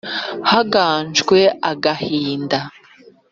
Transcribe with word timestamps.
Haganje 0.51 1.41
agahinda 1.71 2.59